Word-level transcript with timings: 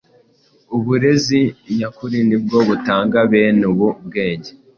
Uburezi 0.77 1.41
nyakuri 1.77 2.17
ni 2.27 2.37
bwo 2.43 2.57
butanga 2.67 3.17
bene 3.31 3.63
ubu 3.71 3.87
bwenge. 4.05 4.51